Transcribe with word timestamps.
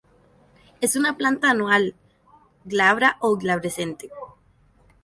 Es 0.81 0.95
una 0.95 1.15
planta 1.15 1.51
anual, 1.51 1.93
glabra 2.65 3.17
o 3.19 3.37
glabrescente. 3.37 4.09